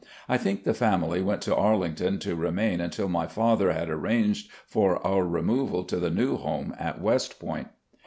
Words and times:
I 0.27 0.39
think 0.39 0.63
the 0.63 0.73
family 0.73 1.21
went 1.21 1.43
to 1.43 1.55
Arlington 1.55 2.17
to 2.21 2.33
remain 2.35 2.79
tmtil 2.79 3.07
my 3.07 3.27
father 3.27 3.71
had 3.71 3.87
arranged 3.87 4.49
for 4.65 4.95
our 5.05 5.23
removal 5.23 5.83
to 5.83 5.97
the 5.97 6.09
new 6.09 6.37
home 6.37 6.75
at 6.79 6.99
West 6.99 7.39
Point. 7.39 7.67